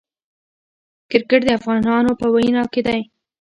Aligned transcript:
کرکټ 1.11 1.41
د 1.45 1.49
افغانانو 1.59 2.11
په 2.19 2.25
وینو 2.33 2.63
کې 2.73 2.81
دی. 2.87 2.99